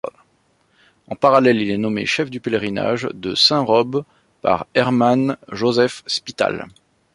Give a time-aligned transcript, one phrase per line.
[1.09, 4.03] En parallèle, il est nommé chef du pèlerinage de Saint-Robe
[4.41, 6.65] par Hermann Josef Spital.